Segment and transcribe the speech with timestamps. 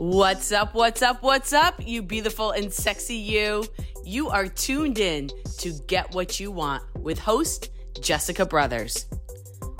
[0.00, 0.74] What's up?
[0.74, 1.22] What's up?
[1.22, 1.76] What's up?
[1.78, 3.64] You beautiful and sexy you.
[4.04, 7.70] You are tuned in to Get What You Want with host
[8.00, 9.06] Jessica Brothers.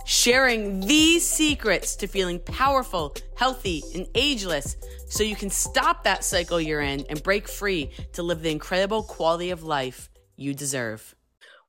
[0.06, 4.76] Sharing these secrets to feeling powerful, healthy, and ageless
[5.08, 9.02] so you can stop that cycle you're in and break free to live the incredible
[9.02, 11.16] quality of life you deserve.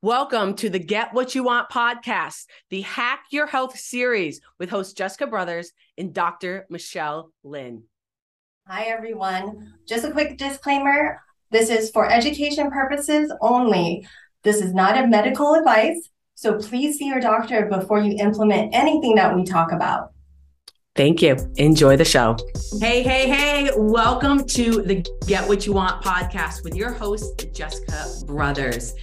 [0.04, 4.96] Welcome to the Get What You Want podcast, the Hack Your Health series with host
[4.96, 6.68] Jessica Brothers and Dr.
[6.70, 7.86] Michelle Lynn.
[8.68, 9.76] Hi, everyone.
[9.88, 11.22] Just a quick disclaimer
[11.52, 14.08] this is for education purposes only.
[14.42, 19.14] This is not a medical advice, so please see your doctor before you implement anything
[19.18, 20.14] that we talk about.
[20.96, 21.38] Thank you.
[21.58, 22.38] Enjoy the show.
[22.82, 23.70] Hey, hey, hey.
[23.78, 28.96] Welcome to the Get What You Want podcast with your host, Jessica Brothers.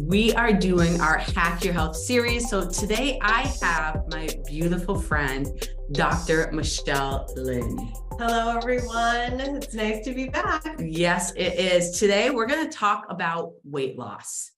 [0.00, 2.48] We are doing our Hack Your Health series.
[2.48, 5.46] So today I have my beautiful friend,
[5.92, 6.50] Dr.
[6.52, 7.92] Michelle Lynn.
[8.18, 9.38] Hello, everyone.
[9.38, 10.64] It's nice to be back.
[10.80, 12.00] Yes, it is.
[12.00, 14.50] Today, we're going to talk about weight loss.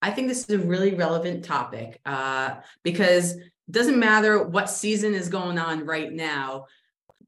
[0.00, 5.12] I think this is a really relevant topic uh, because it doesn't matter what season
[5.12, 6.68] is going on right now,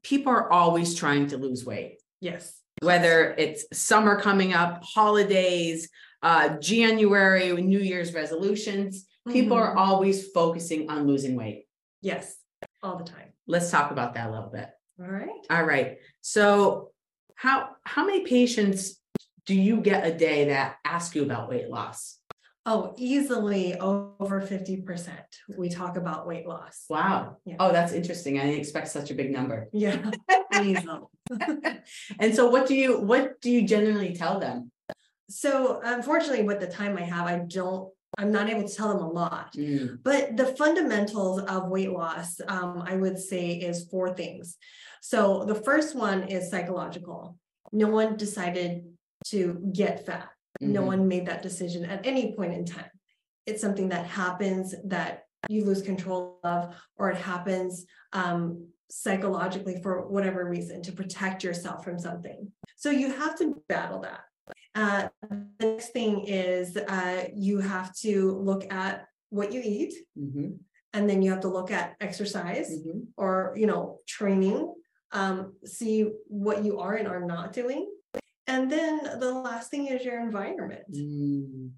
[0.01, 2.01] people are always trying to lose weight.
[2.19, 2.59] Yes.
[2.81, 5.87] Whether it's summer coming up, holidays,
[6.23, 9.67] uh, January, New Year's resolutions, people mm-hmm.
[9.67, 11.67] are always focusing on losing weight.
[12.01, 12.37] Yes,
[12.81, 13.33] all the time.
[13.45, 14.71] Let's talk about that a little bit.
[14.99, 15.45] All right.
[15.49, 15.97] All right.
[16.21, 16.91] So
[17.35, 19.01] how how many patients
[19.45, 22.17] do you get a day that ask you about weight loss?
[22.67, 25.11] Oh, easily over 50%.
[25.55, 26.85] We talk about weight loss.
[26.89, 27.37] Wow.
[27.45, 27.57] Yeah.
[27.59, 28.39] Oh, that's interesting.
[28.39, 29.69] I didn't expect such a big number.
[29.71, 30.11] Yeah.
[32.19, 34.71] and so what do you what do you generally tell them?
[35.29, 39.03] So unfortunately, with the time I have, I don't I'm not able to tell them
[39.03, 39.53] a lot.
[39.53, 39.99] Mm.
[40.03, 44.57] But the fundamentals of weight loss, um, I would say, is four things.
[45.01, 47.37] So the first one is psychological.
[47.71, 48.85] No one decided
[49.25, 50.29] to get fat.
[50.61, 50.73] Mm-hmm.
[50.73, 52.89] No one made that decision at any point in time.
[53.45, 60.07] It's something that happens that you lose control of, or it happens um, psychologically for
[60.07, 62.51] whatever reason to protect yourself from something.
[62.75, 64.21] So you have to battle that.
[64.75, 70.49] Uh, the next thing is uh, you have to look at what you eat, mm-hmm.
[70.93, 72.99] and then you have to look at exercise mm-hmm.
[73.17, 74.73] or you know training.
[75.11, 77.89] Um, see what you are and are not doing,
[78.47, 80.83] and then the last thing is your environment.
[80.93, 81.71] Mm.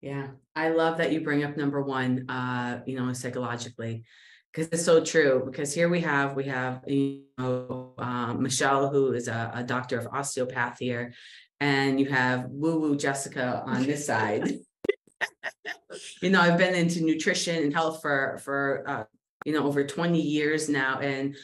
[0.00, 2.24] Yeah, I love that you bring up number one.
[2.28, 4.04] Uh, you know, psychologically,
[4.50, 5.42] because it's so true.
[5.44, 9.98] Because here we have we have you know um, Michelle, who is a, a doctor
[9.98, 11.12] of osteopath here,
[11.60, 14.48] and you have woo woo Jessica on this side.
[16.22, 19.04] you know, I've been into nutrition and health for for uh,
[19.44, 21.36] you know over 20 years now, and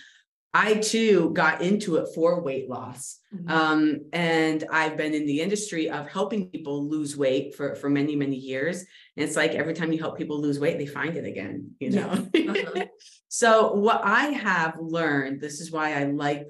[0.56, 3.20] I too got into it for weight loss.
[3.34, 3.50] Mm-hmm.
[3.50, 8.16] Um, and I've been in the industry of helping people lose weight for, for many,
[8.16, 8.78] many years.
[8.78, 11.90] And it's like every time you help people lose weight, they find it again, you
[11.90, 12.26] know?
[12.32, 12.52] Yeah.
[12.52, 12.84] Uh-huh.
[13.28, 16.46] so what I have learned, this is why I like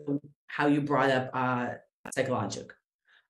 [0.47, 1.71] how you brought up uh,
[2.15, 2.77] psychological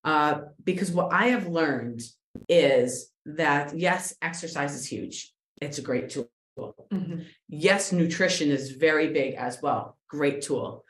[0.06, 2.00] uh, because what I have learned
[2.49, 5.34] is that yes, exercise is huge.
[5.61, 6.31] It's a great tool.
[6.59, 7.22] Mm-hmm.
[7.49, 9.99] Yes, nutrition is very big as well.
[10.09, 10.84] Great tool.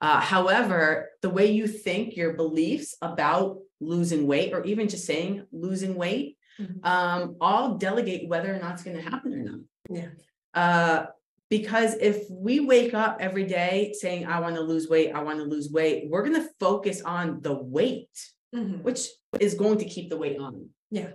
[0.00, 5.46] Uh, however, the way you think, your beliefs about losing weight, or even just saying
[5.52, 6.84] losing weight, mm-hmm.
[6.84, 9.60] um, all delegate whether or not it's going to happen or not.
[9.90, 10.08] Yeah.
[10.54, 11.06] Uh,
[11.50, 15.38] because if we wake up every day saying, I want to lose weight, I want
[15.38, 18.08] to lose weight, we're going to focus on the weight
[18.54, 18.82] mm-hmm.
[18.82, 19.08] which
[19.40, 20.68] is going to keep the weight on.
[20.90, 21.10] Yeah.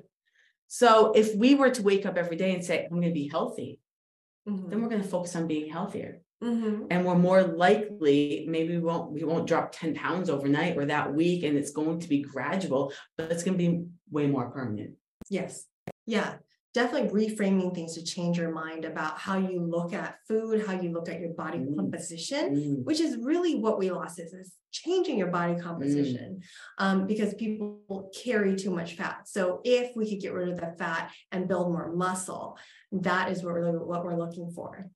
[0.68, 3.30] So if we were to wake up every day and say, I'm going to be
[3.30, 3.80] healthy,
[4.48, 4.70] mm-hmm.
[4.70, 6.22] then we're going to focus on being healthier.
[6.44, 6.86] Mm-hmm.
[6.92, 11.14] And we're more likely, maybe we won't we won't drop 10 pounds overnight or that
[11.14, 14.92] week, and it's going to be gradual, but it's going to be way more permanent.
[15.30, 15.66] Yes.
[16.06, 16.36] Yeah
[16.78, 20.92] definitely reframing things to change your mind about how you look at food, how you
[20.92, 21.76] look at your body mm.
[21.76, 22.84] composition, mm.
[22.84, 26.44] which is really what weight loss is, is changing your body composition mm.
[26.78, 29.28] um, because people carry too much fat.
[29.28, 32.60] So if we could get rid of the fat and build more muscle,
[32.92, 34.88] that is what we're, what we're looking for.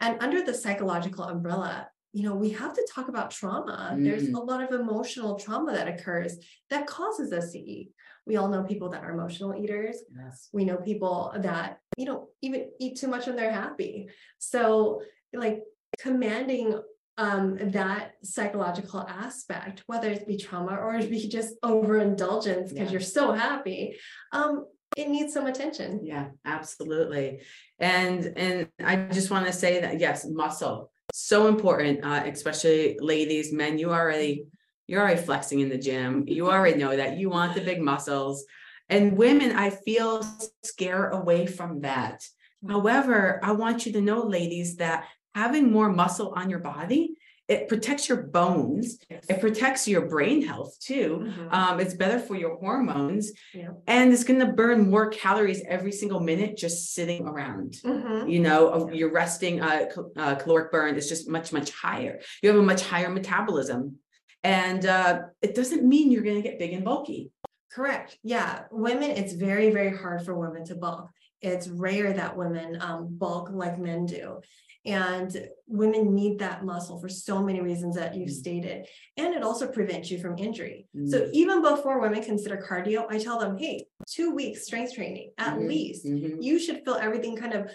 [0.00, 3.94] And under the psychological umbrella, you know, we have to talk about trauma.
[3.96, 4.34] There's mm.
[4.34, 6.36] a lot of emotional trauma that occurs
[6.68, 7.92] that causes us to eat
[8.28, 9.96] we all know people that are emotional eaters.
[10.14, 10.50] Yes.
[10.52, 14.08] We know people that, you know, even eat too much when they're happy.
[14.38, 15.02] So
[15.32, 15.62] like
[15.98, 16.80] commanding
[17.16, 22.92] um, that psychological aspect, whether it be trauma or it be just overindulgence because yeah.
[22.92, 23.96] you're so happy,
[24.32, 24.66] um,
[24.96, 26.00] it needs some attention.
[26.04, 27.40] Yeah, absolutely.
[27.78, 33.52] And and I just want to say that yes, muscle so important, uh, especially ladies,
[33.52, 33.78] men.
[33.78, 34.46] You already
[34.88, 36.24] You're already flexing in the gym.
[36.26, 38.44] You already know that you want the big muscles.
[38.88, 40.26] And women, I feel
[40.64, 42.24] scare away from that.
[42.66, 45.04] However, I want you to know, ladies, that
[45.34, 47.14] having more muscle on your body
[47.48, 51.54] it protects your bones it protects your brain health too mm-hmm.
[51.54, 53.70] um, it's better for your hormones yeah.
[53.86, 58.28] and it's going to burn more calories every single minute just sitting around mm-hmm.
[58.28, 58.94] you know yeah.
[58.94, 59.86] your resting uh,
[60.16, 63.96] uh, caloric burn is just much much higher you have a much higher metabolism
[64.44, 67.30] and uh, it doesn't mean you're going to get big and bulky
[67.72, 72.78] correct yeah women it's very very hard for women to bulk it's rare that women
[72.80, 74.40] um, bulk like men do
[74.88, 78.34] and women need that muscle for so many reasons that you've mm.
[78.34, 78.86] stated.
[79.18, 80.86] And it also prevents you from injury.
[80.96, 81.08] Mm.
[81.10, 85.54] So even before women consider cardio, I tell them, hey, two weeks strength training at
[85.54, 85.68] mm-hmm.
[85.68, 86.06] least.
[86.06, 86.40] Mm-hmm.
[86.40, 87.70] You should feel everything kind of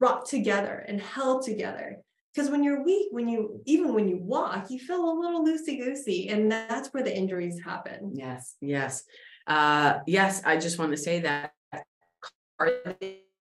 [0.00, 1.98] brought together and held together.
[2.36, 5.78] Because when you're weak, when you even when you walk, you feel a little loosey
[5.78, 8.12] goosey, and that's where the injuries happen.
[8.12, 9.04] Yes, yes,
[9.46, 10.42] uh, yes.
[10.44, 11.54] I just want to say that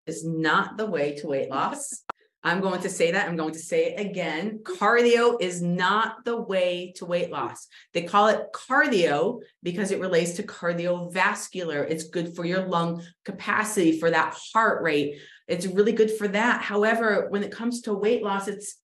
[0.07, 2.05] is not the way to weight loss.
[2.45, 3.27] I'm going to say that.
[3.27, 4.59] I'm going to say it again.
[4.61, 7.67] Cardio is not the way to weight loss.
[7.91, 11.89] They call it cardio because it relates to cardiovascular.
[11.89, 15.15] It's good for your lung capacity, for that heart rate.
[15.47, 16.61] It's really good for that.
[16.61, 18.75] However, when it comes to weight loss, it's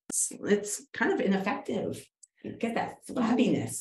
[0.43, 2.03] it's kind of ineffective.
[2.43, 3.75] You get that flabbiness.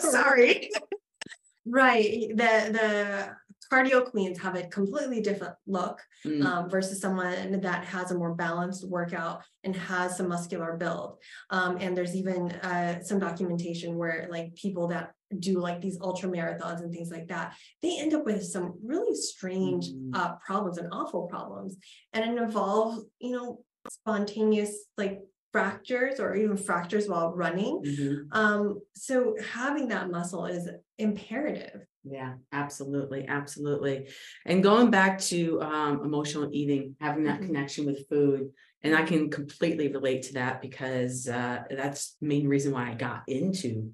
[0.00, 0.70] Sorry.
[1.64, 2.30] right.
[2.30, 2.34] The
[2.72, 3.36] the
[3.74, 6.44] cardio queens have a completely different look mm.
[6.44, 11.16] um, versus someone that has a more balanced workout and has some muscular build.
[11.50, 16.28] Um, and there's even uh, some documentation where like people that do like these ultra
[16.28, 20.10] marathons and things like that, they end up with some really strange mm.
[20.14, 21.76] uh, problems and awful problems.
[22.12, 23.60] And it involves, you know,
[23.90, 25.20] spontaneous like
[25.52, 27.80] fractures or even fractures while running.
[27.84, 28.36] Mm-hmm.
[28.36, 30.68] Um, so having that muscle is
[30.98, 31.86] imperative.
[32.04, 34.08] Yeah, absolutely, absolutely.
[34.44, 37.46] And going back to um, emotional eating, having that mm-hmm.
[37.46, 38.50] connection with food,
[38.82, 42.94] and I can completely relate to that because uh, that's the main reason why I
[42.94, 43.92] got into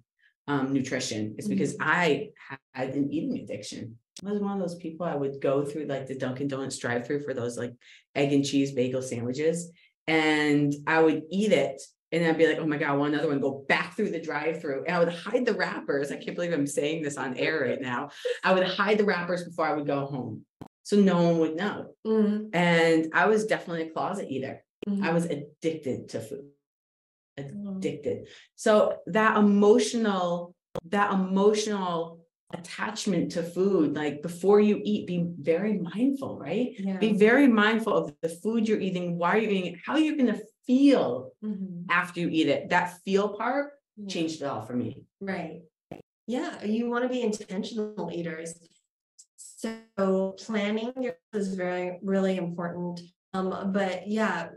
[0.48, 1.36] um, nutrition.
[1.38, 1.88] Is because mm-hmm.
[1.88, 2.30] I
[2.74, 3.96] had an eating addiction.
[4.26, 7.22] I was one of those people I would go through like the Dunkin' Donuts drive-through
[7.22, 7.74] for those like
[8.16, 9.70] egg and cheese bagel sandwiches,
[10.08, 11.80] and I would eat it
[12.12, 14.20] and I'd be like, oh my God, I want another one, go back through the
[14.20, 14.84] drive through.
[14.84, 16.10] And I would hide the wrappers.
[16.10, 18.10] I can't believe I'm saying this on air right now.
[18.42, 20.44] I would hide the wrappers before I would go home.
[20.82, 21.94] So no one would know.
[22.06, 22.48] Mm-hmm.
[22.52, 24.64] And I was definitely a closet eater.
[24.88, 25.04] Mm-hmm.
[25.04, 26.48] I was addicted to food.
[27.36, 28.26] Addicted.
[28.56, 30.54] So that emotional,
[30.86, 32.20] that emotional
[32.52, 36.96] attachment to food like before you eat be very mindful right yeah.
[36.96, 40.34] be very mindful of the food you're eating why you're eating it how you're going
[40.34, 41.84] to feel mm-hmm.
[41.90, 42.70] after you eat it.
[42.70, 44.08] That feel part yeah.
[44.08, 45.04] changed it all for me.
[45.20, 45.62] Right.
[46.26, 48.54] Yeah you want to be intentional eaters.
[49.36, 50.92] So planning
[51.32, 53.00] is very really important.
[53.34, 54.48] Um but yeah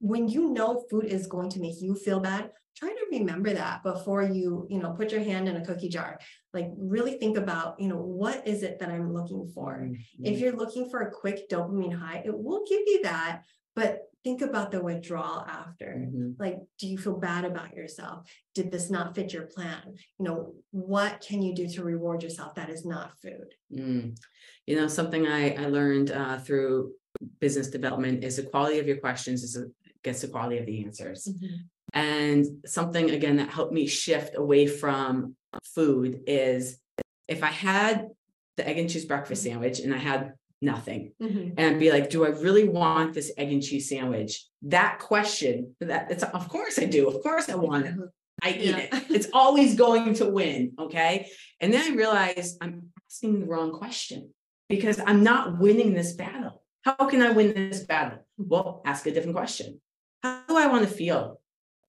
[0.00, 3.82] when you know food is going to make you feel bad try to remember that
[3.82, 6.18] before you you know put your hand in a cookie jar.
[6.52, 9.78] Like really think about you know what is it that i'm looking for?
[9.78, 10.24] Mm-hmm.
[10.24, 13.42] if you're looking for a quick dopamine high it will give you that
[13.74, 16.30] but think about the withdrawal after mm-hmm.
[16.40, 20.52] like do you feel bad about yourself did this not fit your plan you know
[20.72, 24.18] what can you do to reward yourself that is not food mm.
[24.66, 26.90] you know something i i learned uh, through
[27.38, 29.66] business development is the quality of your questions is a,
[30.02, 31.56] gets the quality of the answers mm-hmm.
[31.92, 36.78] And something again that helped me shift away from food is
[37.26, 38.08] if I had
[38.56, 39.52] the egg and cheese breakfast mm-hmm.
[39.52, 41.50] sandwich and I had nothing mm-hmm.
[41.58, 44.44] and be like, do I really want this egg and cheese sandwich?
[44.62, 47.08] That question, that it's of course I do.
[47.08, 47.94] Of course I want it.
[48.42, 48.78] I eat yeah.
[48.92, 49.04] it.
[49.10, 50.72] It's always going to win.
[50.78, 51.28] Okay.
[51.60, 54.30] And then I realized I'm asking the wrong question
[54.68, 56.62] because I'm not winning this battle.
[56.82, 58.18] How can I win this battle?
[58.36, 59.80] Well, ask a different question.
[60.22, 61.40] How do I want to feel?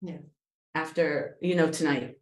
[0.02, 0.18] Yeah.
[0.74, 2.16] After, you know, tonight,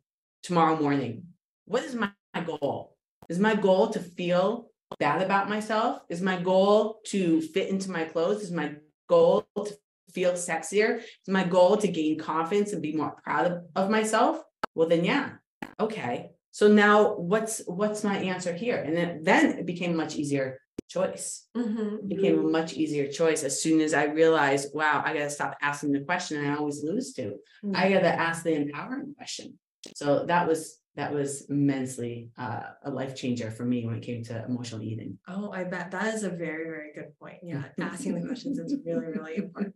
[0.43, 1.27] tomorrow morning,
[1.65, 2.95] what is my, my goal?
[3.29, 6.01] Is my goal to feel bad about myself?
[6.09, 8.41] Is my goal to fit into my clothes?
[8.43, 8.75] Is my
[9.07, 9.77] goal to
[10.11, 10.99] feel sexier?
[10.99, 14.41] Is my goal to gain confidence and be more proud of, of myself?
[14.73, 15.33] Well, then, yeah.
[15.79, 16.31] Okay.
[16.51, 18.77] So now what's what's my answer here?
[18.77, 21.47] And then, then it became much easier choice.
[21.57, 21.95] Mm-hmm.
[21.95, 25.29] It became a much easier choice as soon as I realized, wow, I got to
[25.29, 27.35] stop asking the question I always lose to.
[27.63, 27.75] Mm-hmm.
[27.75, 29.59] I got to ask the empowering question.
[29.95, 34.23] So that was that was immensely uh, a life changer for me when it came
[34.23, 35.17] to emotional eating.
[35.27, 37.37] Oh, I bet that is a very very good point.
[37.43, 39.75] Yeah, asking the questions is really really important.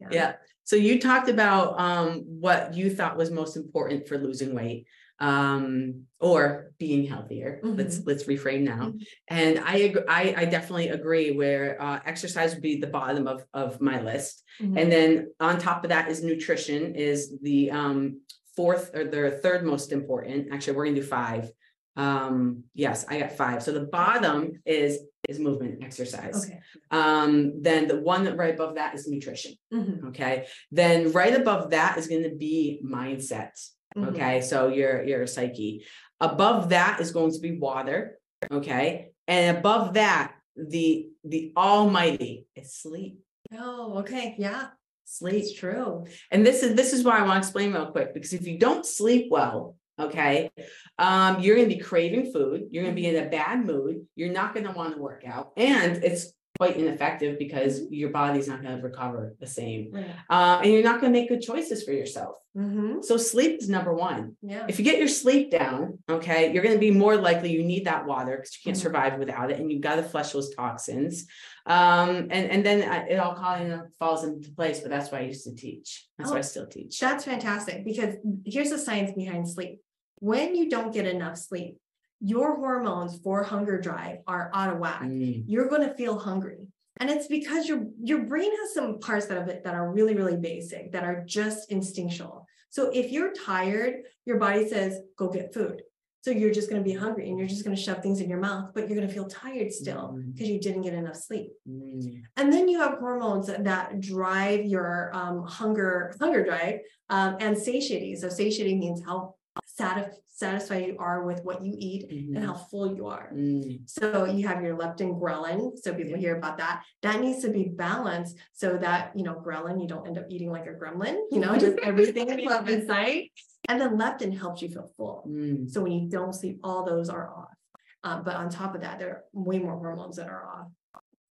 [0.00, 0.08] Yeah.
[0.10, 0.32] yeah.
[0.64, 4.86] So you talked about um, what you thought was most important for losing weight.
[5.20, 7.60] um, or being healthier.
[7.62, 8.90] Let's let's reframe now.
[8.90, 9.00] Mhm.
[9.28, 13.44] And I agree, I I definitely agree where uh exercise would be the bottom of
[13.54, 14.42] of my list.
[14.60, 14.74] Mhm.
[14.80, 15.08] And then
[15.38, 18.20] on top of that is nutrition is the um
[18.56, 20.52] fourth or the third most important.
[20.52, 21.50] Actually, we're gonna do five.
[21.96, 23.62] Um, yes, I got five.
[23.62, 26.44] So the bottom is is movement exercise.
[26.44, 26.60] Okay.
[26.90, 29.54] Um, then the one that right above that is nutrition.
[29.72, 30.08] Mhm.
[30.08, 30.46] Okay.
[30.70, 33.52] Then right above that is gonna be mindset.
[33.96, 34.08] Mhm.
[34.08, 35.84] Okay, so your your psyche.
[36.20, 38.18] Above that is going to be water.
[38.50, 43.18] Okay, and above that, the the almighty is sleep.
[43.56, 44.68] Oh, okay, yeah,
[45.04, 45.34] Sleep.
[45.34, 46.06] it's true.
[46.30, 48.58] And this is this is why I want to explain real quick because if you
[48.58, 50.50] don't sleep well, okay,
[50.98, 54.54] um, you're gonna be craving food, you're gonna be in a bad mood, you're not
[54.54, 59.34] gonna want to work out, and it's quite ineffective because your body's not gonna recover
[59.40, 59.92] the same.
[60.30, 62.36] Uh, and you're not gonna make good choices for yourself.
[62.56, 63.04] Mhm.
[63.04, 64.36] So sleep is number one.
[64.40, 64.66] Yeah.
[64.68, 67.86] If you get your sleep down, okay, you're going to be more likely you need
[67.86, 68.80] that water because you can't Mhm.
[68.80, 71.26] survive without it, and you've got to flush those toxins.
[71.66, 74.78] Um, and and then uh, it all kind of falls into place.
[74.80, 76.06] But that's why I used to teach.
[76.16, 77.00] That's why I Oh, still teach.
[77.00, 78.14] That's fantastic because
[78.46, 79.80] here's the science behind sleep.
[80.20, 81.78] When you don't get enough sleep,
[82.24, 85.02] your hormones for hunger drive are out of whack.
[85.02, 86.66] Mm, You're going to feel hungry.
[86.98, 90.14] And it's because your your brain has some parts that of it that are really,
[90.14, 92.46] really basic, that are just instinctual.
[92.70, 95.82] So if you're tired, your body says, go get food.
[96.24, 98.30] So you're just going to be hungry and you're just going to shove things in
[98.30, 101.50] your mouth, but you're going to feel tired still because you didn't get enough sleep.
[101.68, 106.76] mm, And then you have hormones that drive your um, hunger, hunger drive,
[107.10, 108.16] um, and satiety.
[108.16, 109.34] So satiety means how
[109.76, 113.30] satisfied satisfied you are with what you eat and mhm, how full you are.
[113.32, 115.78] mm, So you have your leptin ghrelin.
[115.78, 116.82] So people hear about that.
[117.02, 120.50] That needs to be balanced so that you know ghrelin, you don't end up eating
[120.50, 121.16] like a gremlin.
[121.30, 123.30] You know, just everything up in sight.
[123.68, 125.24] And then leptin helps you feel full.
[125.28, 125.70] mm.
[125.70, 127.54] So when you don't sleep, all those are off.
[128.02, 130.68] Uh, but on top of that, there are way more hormones that are off.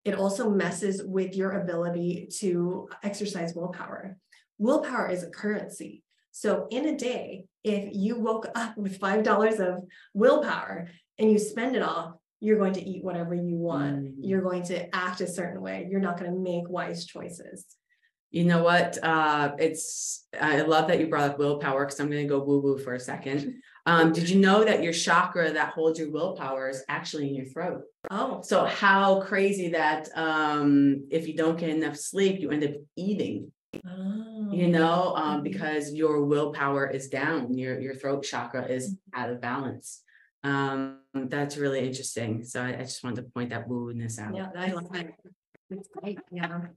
[0.04, 4.16] It also messes with your ability to exercise willpower.
[4.58, 6.02] Willpower is a currency.
[6.32, 9.84] So in a day, if you woke up with five dollars of
[10.14, 14.02] willpower and you spend it all, you're going to eat whatever you want.
[14.02, 14.14] Mm.
[14.20, 15.86] You're going to act a certain way.
[15.88, 17.64] You're not going to make wise choices.
[18.32, 18.98] You know what?
[19.02, 22.60] Uh, it's I love that you brought up willpower because I'm going to go woo
[22.60, 23.54] woo for a second.
[23.84, 27.46] Um, did you know that your chakra that holds your willpower is actually in your
[27.46, 27.82] throat?
[28.12, 32.74] Oh, So how crazy that um if you don't get enough sleep, you end up
[32.96, 33.50] eating,
[33.84, 35.44] you know, um Mhm.
[35.44, 40.02] because your willpower is down, your your throat chakra is out of balance.
[40.44, 42.44] Um, that's really interesting.
[42.44, 44.34] So I, I just wanted to point that woo-ness out.
[44.34, 44.90] yeah, I love.
[45.70, 46.18] It's great.
[46.30, 46.60] Yeah.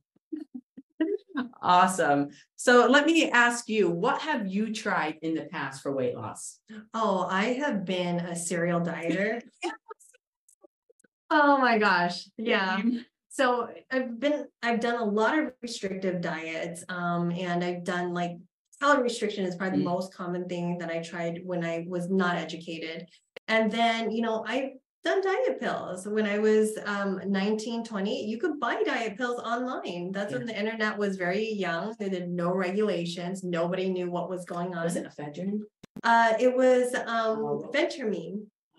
[1.62, 2.30] Awesome.
[2.56, 6.60] So let me ask you, what have you tried in the past for weight loss?
[6.94, 9.42] Oh, I have been a serial dieter.
[11.32, 12.30] Oh my gosh.
[12.38, 12.80] Yeah.
[13.36, 16.86] So I've been, I've done a lot of restrictive diets.
[16.88, 18.32] Um, and I've done like
[18.82, 19.94] calorie restriction is probably the Mm.
[19.96, 23.10] most common thing that I tried when I was not educated.
[23.50, 24.70] And then, you know, I've
[25.04, 26.08] done diet pills.
[26.08, 30.14] When I was um 19, 20, you could buy diet pills online.
[30.14, 31.94] That's when the internet was very young.
[32.00, 33.44] There were no regulations.
[33.44, 34.86] Nobody knew what was going on.
[34.86, 35.60] Was it ephedrine?
[36.04, 37.70] Uh, it was um Oh.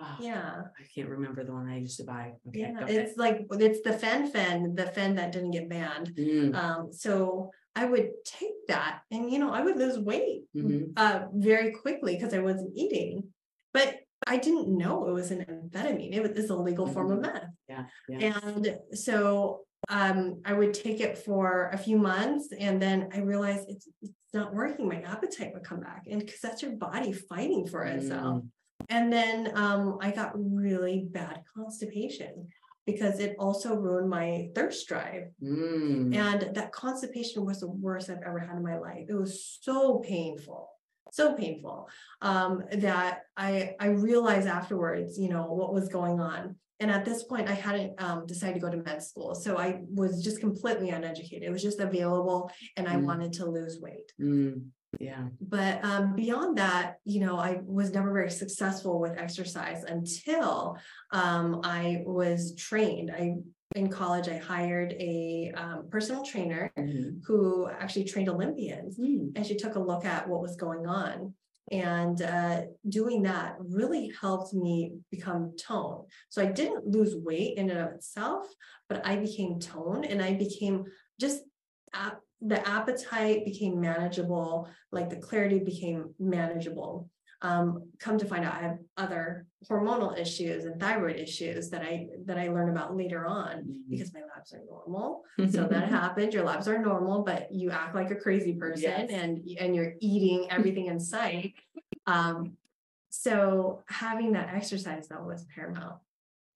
[0.00, 2.32] Ah, Yeah, I can't remember the one I used to buy.
[2.48, 2.86] Okay, yeah.
[2.86, 6.08] It's like it's the fen fen, the fen that didn't get banned.
[6.16, 10.92] Mm, Um, so I would take that, and you know, I would lose weight mhm.
[10.96, 13.24] uh very quickly because I wasn't eating.
[13.72, 16.12] But I didn't know it was an amphetamine.
[16.14, 17.50] It was it's a legal form of meth.
[17.68, 18.30] Yeah, yeah.
[18.30, 23.68] And so um I would take it for a few months and then I realized
[23.68, 24.88] it's it's not working.
[24.88, 26.02] My appetite would come back.
[26.10, 28.42] And because that's your body fighting for itself.
[28.42, 28.48] Mm.
[28.88, 32.48] And then um I got really bad constipation
[32.86, 35.24] because it also ruined my thirst drive.
[35.42, 36.14] Mm.
[36.14, 39.06] And that constipation was the worst I've ever had in my life.
[39.08, 40.68] It was so painful,
[41.10, 41.88] so painful
[42.22, 46.56] um, that I I realized afterwards, you know, what was going on.
[46.78, 49.80] And at this point, I hadn't um, decided to go to med school, so I
[49.94, 51.42] was just completely uneducated.
[51.48, 53.04] It was just available, and I Mm.
[53.04, 54.12] wanted to lose weight.
[54.20, 54.66] Mm.
[54.98, 55.28] Yeah.
[55.40, 60.76] But um, beyond that, you know, I was never very successful with exercise until
[61.12, 63.10] um, I was trained.
[63.10, 63.36] I
[63.74, 67.20] in college, I hired a um, personal trainer Mhm.
[67.26, 69.32] who actually trained Olympians, Mm.
[69.36, 71.34] and she took a look at what was going on.
[71.70, 76.06] And uh, doing that really helped me become toned.
[76.28, 78.46] So I didn't lose weight in and of itself,
[78.88, 80.84] but I became toned and I became
[81.20, 81.42] just
[82.40, 87.08] the appetite became manageable, like the clarity became manageable.
[87.42, 92.06] Um, come to find out, I have other hormonal issues and thyroid issues that I,
[92.24, 93.90] that I learn about later on Mm-hmm.
[93.90, 95.22] because my labs are normal.
[95.50, 99.10] So that happens, your labs are normal, but you act like a crazy person Yes.
[99.10, 101.54] and, and you're eating everything in sight.
[102.06, 102.52] Um,
[103.10, 105.96] so having that exercise though was paramount.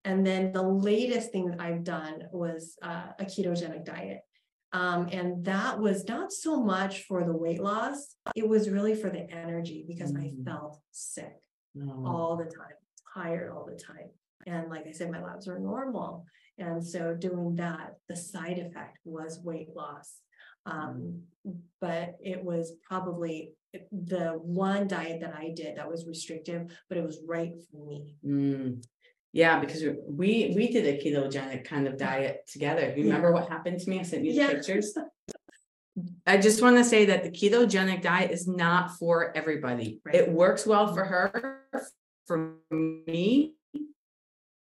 [0.04, 4.20] And then the latest thing that I've done was uh, a ketogenic diet.
[4.72, 9.10] Um, and that was not so much for the weight loss, it was really for
[9.10, 10.44] the energy because I Mhm.
[10.44, 11.36] felt sick
[11.80, 12.76] Oh, all the time,
[13.14, 14.10] tired all the time.
[14.46, 16.24] And like I said, my labs were normal.
[16.58, 20.20] And so doing that, the side effect was weight loss.
[20.66, 21.26] Um,
[21.80, 23.54] but it was probably
[23.92, 28.16] the one diet that I did that was restrictive, but it was right for me.
[28.24, 28.84] mm.
[29.32, 32.92] Yeah, because we, we did a ketogenic kind of diet together.
[32.96, 34.00] You remember what happened to me?
[34.00, 34.48] I sent you the Yeah.
[34.48, 34.96] pictures.
[36.26, 40.00] I just want to say that the ketogenic diet is not for everybody.
[40.04, 40.14] Right.
[40.14, 41.62] It works well for her.
[42.26, 43.54] For me,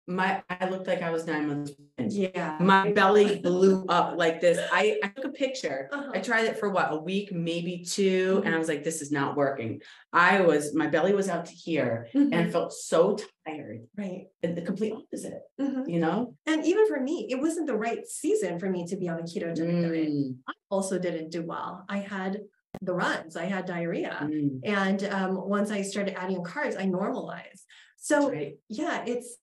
[0.07, 1.73] my, I looked like I was nine months.
[1.97, 2.15] pregnant.
[2.35, 2.57] Yeah.
[2.61, 4.59] My belly blew up like this.
[4.73, 5.89] I, I took a picture.
[5.93, 6.11] Uh-huh.
[6.15, 9.11] I tried it for what, a week, maybe two, and I was like, this is
[9.11, 9.81] not working.
[10.13, 13.81] I was, my belly was out to here and I felt so tired.
[13.97, 14.27] Right.
[14.43, 15.89] And the complete opposite, Mhm.
[15.89, 16.35] you know?
[16.47, 19.23] And even for me, it wasn't the right season for me to be on a
[19.23, 20.09] ketogenic diet.
[20.09, 20.37] Mm,
[20.71, 21.85] Also didn't do well.
[21.89, 22.41] I had
[22.83, 24.19] the runs, I had diarrhea.
[24.23, 27.65] mm, And um, once I started adding carbs, I normalized.
[27.99, 28.57] So right.
[28.69, 29.37] yeah, it's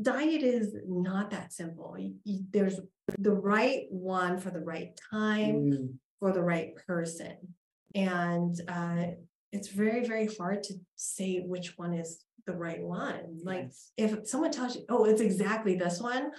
[0.00, 1.94] diet is not that simple.
[1.98, 2.80] Y- y- There's
[3.18, 7.36] the right one for the right time Mm, for the right person.
[7.94, 9.06] And uh,
[9.52, 13.40] it's very, very hard to say which one is the right one.
[13.42, 16.30] Like if someone tells you, oh, it's exactly this one.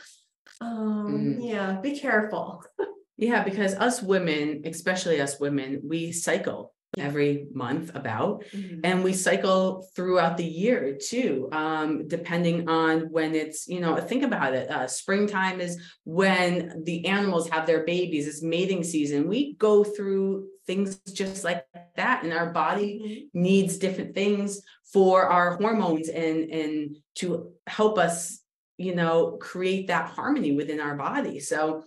[0.60, 1.50] Um, Mm.
[1.50, 2.64] yeah, be careful.
[3.18, 8.44] Yeah, because us women, especially us women, we cycle every month about.
[8.84, 14.24] And we cycle throughout the year too, um, depending on when it's, you know, think
[14.24, 14.70] about it.
[14.70, 19.28] Uh, springtime is when the animals have their babies, it's mating season.
[19.30, 21.66] We go through things just like
[21.96, 23.42] that, and our body Mhm.
[23.42, 24.62] needs different things
[24.92, 28.42] for our hormones and and to help us,
[28.78, 31.40] you know, create that harmony within our body.
[31.40, 31.84] So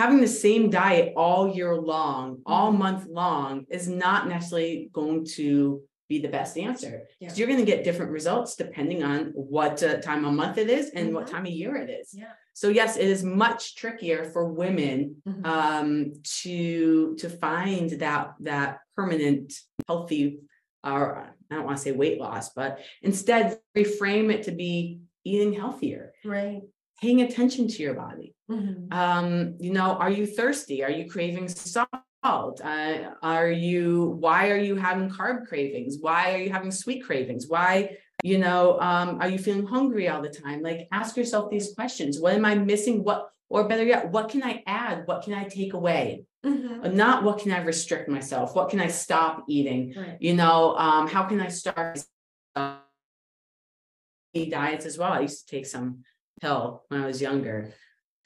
[0.00, 2.78] having the same diet all year long, all Mhm.
[2.84, 6.94] month long is not necessarily going to be the best answer.
[7.02, 7.26] Yeah.
[7.28, 10.68] Because you're going to get different results depending on what uh, time of month it
[10.78, 11.30] is and what Mhm.
[11.34, 12.08] time of year it is.
[12.22, 12.32] Yeah.
[12.60, 14.96] So yes, it is much trickier for women
[15.28, 15.42] Mhm.
[15.56, 15.88] um
[16.42, 19.46] to to find that that permanent
[19.86, 20.24] healthy
[20.92, 21.02] or
[21.50, 22.70] I don't want to say weight loss, but
[23.08, 23.44] instead
[23.76, 26.62] reframe it to be eating healthier, Right.
[27.00, 28.34] Paying attention to your body.
[28.50, 28.92] Mhm.
[28.92, 30.82] um you know are you thirsty?
[30.84, 32.60] Are you craving salt?
[32.72, 35.96] Uh, are you why are you having carb cravings?
[36.00, 37.46] Why are you having sweet cravings?
[37.48, 40.60] Why you know um are you feeling hungry all the time?
[40.62, 42.20] Like ask yourself these questions.
[42.20, 42.96] What am i missing?
[43.04, 44.96] What or better yet what can i add?
[45.06, 46.24] What can i take away?
[46.44, 46.84] Mhm.
[46.84, 48.54] Uh, not what can i restrict myself?
[48.56, 49.82] What can i stop eating?
[49.96, 50.18] Right.
[50.26, 51.98] you know um how can i start?
[54.34, 55.12] Diets as well.
[55.12, 55.88] I used to take some
[56.40, 57.72] pill when i was younger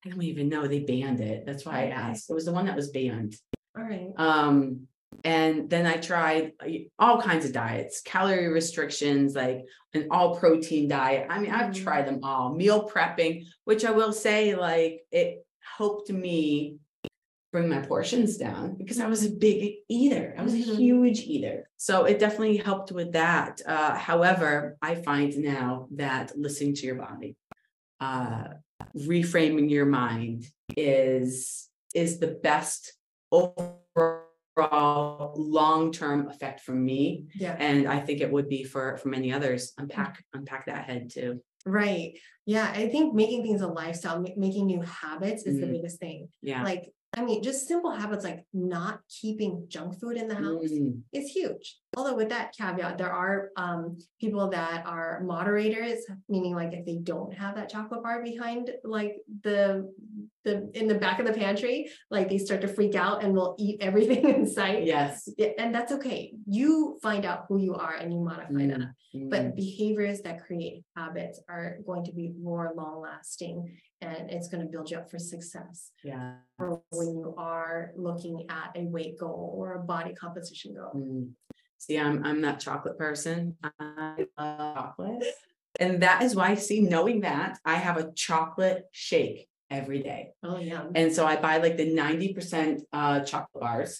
[0.04, 2.66] i don't even know they banned it that's why i asked it was the one
[2.66, 3.34] that was banned
[3.76, 4.12] All right.
[4.16, 4.86] um
[5.24, 9.62] and then i tried uh, all kinds of diets calorie restrictions like
[9.94, 11.82] an all protein diet i mean i've Mhm.
[11.82, 15.44] tried them all meal prepping which i will say like it
[15.78, 16.78] helped me
[17.52, 20.34] bring my portions down because I was a big eater.
[20.36, 20.76] I was a Mhm.
[20.76, 21.70] huge eater.
[21.76, 23.62] So it definitely helped with that.
[23.64, 27.36] Uh, however, I find now that listening to your body,
[28.00, 28.44] uh,
[28.96, 30.44] reframing your mind
[30.76, 32.92] is is the best
[33.30, 34.24] overall
[35.36, 37.26] long-term effect for me.
[37.34, 37.56] Yeah.
[37.58, 39.72] And I think it would be for for many others.
[39.78, 41.40] Unpack unpack that head too.
[41.66, 42.18] Right.
[42.46, 42.70] Yeah.
[42.74, 45.72] I think making things a lifestyle, ma- making new habits is the Mhm.
[45.72, 46.28] biggest thing.
[46.42, 46.62] Yeah.
[46.62, 51.02] Like, I mean, just simple habits like not keeping junk food in the house Mm,
[51.12, 51.78] is huge.
[51.96, 56.98] Although with that caveat, there are um people that are moderators, meaning like if they
[57.02, 59.92] don't have that chocolate bar behind like the
[60.44, 63.56] the in the back of the pantry, like they start to freak out and will
[63.58, 64.84] eat everything in sight.
[64.84, 65.28] Yes.
[65.58, 66.34] And that's okay.
[66.46, 68.88] You find out who you are and you modify that.
[69.14, 74.48] Mm, But behaviors that create habits are going to be more long lasting and it's
[74.48, 76.34] going to build you up for success Yeah.
[76.58, 80.92] for when you are looking at a weight goal or a body composition goal.
[80.94, 81.30] Mm.
[81.78, 83.56] See, I'm I'm that chocolate person.
[83.78, 85.24] I love chocolate.
[85.80, 90.20] And that is why, see, knowing that I have a chocolate shake every day.
[90.42, 90.84] Oh, yeah.
[90.94, 93.92] And so I buy like the 90% uh chocolate bars.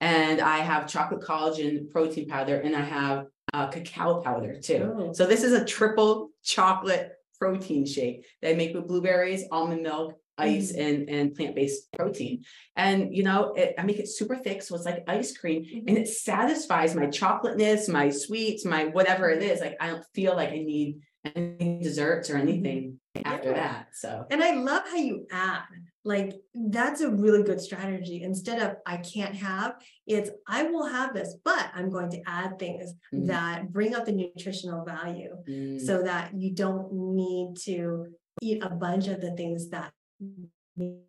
[0.00, 3.18] and I have chocolate collagen protein powder, and I have
[3.52, 4.82] uh, cacao powder too.
[4.98, 5.12] Oh.
[5.18, 6.12] So this is a triple
[6.54, 7.06] chocolate
[7.40, 10.80] protein shake that I make with blueberries, almond milk, ice, Mm.
[10.86, 12.34] and and plant based protein.
[12.76, 15.88] And you know, it, I make it super thick, so it's like ice cream, Mm-hmm.
[15.88, 19.60] and it satisfies my chocolateness, my sweets, my whatever it is.
[19.60, 20.90] Like I don't feel like I need
[21.24, 23.88] any desserts or anything after that.
[23.92, 25.62] So And I love how you add,
[26.04, 28.22] like, that's a really good strategy.
[28.22, 29.74] Instead of I can't have,
[30.06, 33.26] it's I will have this, but I'm going to add things Mhm.
[33.26, 38.06] that bring up the nutritional value mm, so that you don't need to
[38.40, 41.02] eat a bunch of the things that make you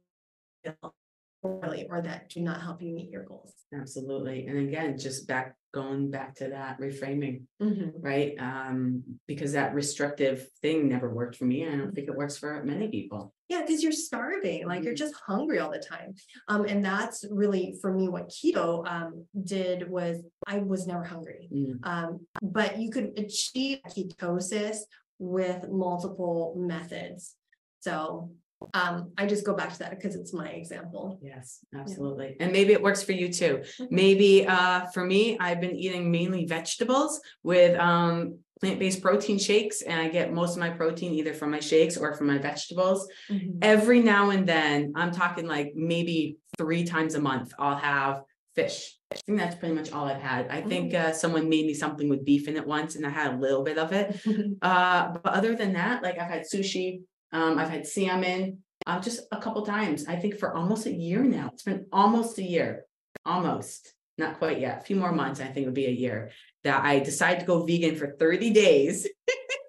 [0.64, 0.94] feel
[1.42, 3.54] poorly or that do not help you meet your goals.
[3.74, 4.48] absolutely.
[4.48, 7.94] And again, just back going back to that reframing, Mhm.
[8.00, 8.36] right?
[8.40, 11.64] Um, because that restrictive thing never worked for me.
[11.64, 13.34] and I don't think it works for many people.
[13.48, 14.98] Yeah, because you're starving, like you're Mhm.
[14.98, 16.14] just hungry all the time.
[16.48, 21.50] Um, and that's really for me what keto um did was I was never hungry.
[21.52, 24.78] Mm, Um, but you could achieve ketosis
[25.20, 27.36] with multiple methods.
[27.80, 28.32] So
[28.74, 31.20] um, I just go back to that because it's my example.
[31.22, 32.38] Yes, absolutely.
[32.40, 33.64] And maybe it works for you too.
[33.90, 40.00] Maybe uh for me, I've been eating mainly vegetables with um plant-based protein shakes and
[40.00, 43.08] I get most of my protein either from my shakes or from my vegetables.
[43.62, 48.22] Every now and then, I'm talking like maybe three times a month, I'll have
[48.56, 48.98] fish.
[49.12, 50.48] I think that's pretty much all I've had.
[50.50, 53.34] I think uh someone made me something with beef in it once and I had
[53.34, 54.20] a little bit of it.
[54.62, 59.22] Uh, but other than that, like I've had sushi, um, I've had salmon, uh, just
[59.32, 60.08] a couple times.
[60.08, 61.50] I think for almost a year now.
[61.54, 62.86] It's been almost a year,
[63.26, 64.82] almost, not quite yet.
[64.82, 66.32] A few more months, I think would be a year
[66.64, 69.08] that I decided to go vegan for 30 days.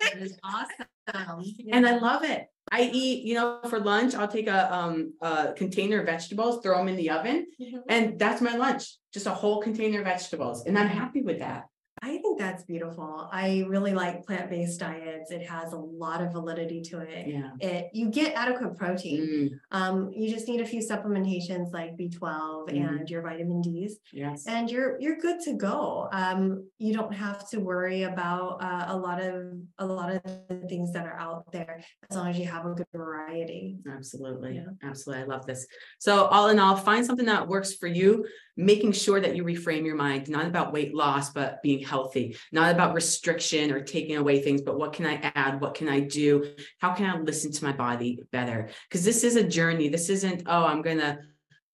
[0.00, 0.86] That is awesome.
[1.72, 2.46] And I love it.
[2.70, 6.78] I eat, you know, for lunch, I'll take a um a container of vegetables, throw
[6.78, 7.80] them in the oven, Mhm.
[7.88, 8.84] and that's my lunch.
[9.12, 10.64] Just a whole container of vegetables.
[10.64, 11.64] And I'm happy with that.
[12.00, 13.28] I think that's beautiful.
[13.30, 15.30] I really like plant-based diets.
[15.30, 17.26] It has a lot of validity to it.
[17.28, 17.50] Yeah.
[17.60, 19.20] It you get adequate protein.
[19.20, 23.00] Mm, Um, you just need a few supplementations like B12 Mhm.
[23.00, 24.46] and your vitamin Ds, yes.
[24.48, 26.08] and you're you're good to go.
[26.12, 30.66] Um, you don't have to worry about uh, a lot of a lot of the
[30.68, 33.78] things that are out there as long as you have a good variety.
[33.88, 34.54] Absolutely.
[34.56, 34.64] Yeah.
[34.82, 35.24] Absolutely.
[35.24, 35.66] I love this.
[36.00, 38.24] So, all in all, find something that works for you,
[38.56, 42.70] making sure that you reframe your mind, not about weight loss, but being healthy, not
[42.70, 45.60] about restriction or taking away things, but what can I add?
[45.60, 46.54] What can I do?
[46.78, 48.68] How can I listen to my body better?
[48.88, 49.88] Because this is a journey.
[49.88, 51.18] This isn't, oh, I'm going to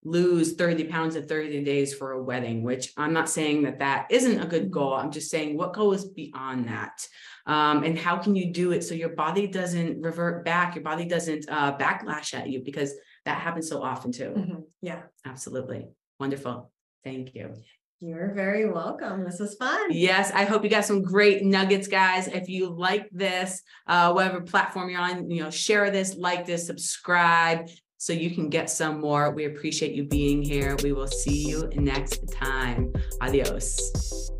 [0.04, 4.06] lose 30 pounds in 30 days for a wedding, which I'm not saying that that
[4.10, 4.94] isn't a good goal.
[4.94, 7.06] I'm just saying what goes beyond that.
[7.46, 11.06] Um, and how can you do it so your body doesn't revert back, your body
[11.06, 14.32] doesn't uh, backlash at you because that happens so often too.
[14.36, 14.64] Mhm.
[14.80, 15.88] Yeah, Absolutely.
[16.20, 16.70] Wonderful.
[17.04, 17.54] Thank you.
[18.00, 19.24] you're very welcome.
[19.24, 19.90] This was fun.
[19.90, 22.28] Yes, I hope you got some great nuggets, guys.
[22.28, 26.66] If you like this, uh, whatever platform you're on, you know, share this, like this,
[26.66, 29.32] subscribe so you can get some more.
[29.32, 30.76] We appreciate you being here.
[30.82, 32.92] We will see you next time.
[33.20, 34.30] Adios.